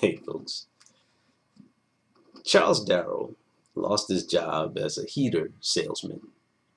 [0.00, 0.66] Hey, folks.
[2.44, 3.36] Charles Darrow
[3.74, 6.20] lost his job as a heater salesman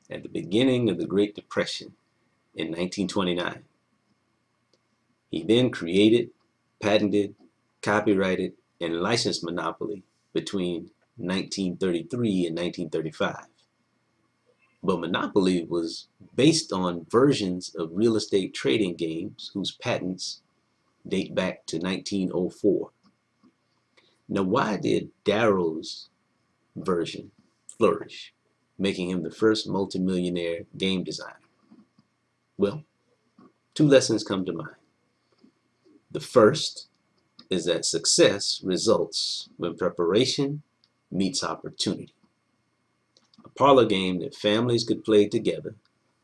[0.09, 1.93] at the beginning of the Great Depression
[2.55, 3.63] in 1929.
[5.31, 6.29] He then created,
[6.81, 7.35] patented,
[7.81, 13.45] copyrighted, and licensed Monopoly between 1933 and 1935.
[14.83, 20.41] But Monopoly was based on versions of real estate trading games whose patents
[21.07, 22.91] date back to 1904.
[24.29, 26.09] Now, why did Darrow's
[26.75, 27.31] version
[27.77, 28.33] flourish,
[28.77, 31.39] making him the first multimillionaire game designer?
[32.57, 32.83] Well,
[33.73, 34.75] two lessons come to mind.
[36.11, 36.87] The first
[37.49, 40.63] is that success results when preparation
[41.09, 42.13] meets opportunity.
[43.45, 45.75] A parlor game that families could play together,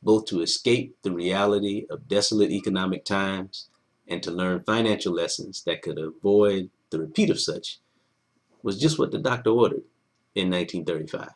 [0.01, 3.69] both to escape the reality of desolate economic times
[4.07, 7.79] and to learn financial lessons that could avoid the repeat of such,
[8.63, 9.83] was just what the doctor ordered
[10.33, 11.29] in 1935.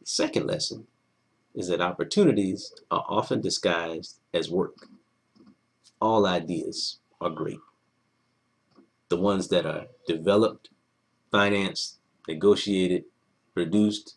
[0.00, 0.86] The second lesson
[1.54, 4.86] is that opportunities are often disguised as work.
[6.00, 7.58] All ideas are great.
[9.08, 10.68] The ones that are developed,
[11.32, 13.04] financed, negotiated,
[13.54, 14.14] produced,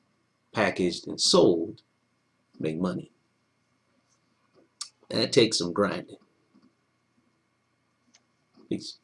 [0.54, 1.82] packaged, and sold
[2.60, 3.12] make money.
[5.10, 6.18] And that takes some grinding.
[8.70, 8.98] Peace.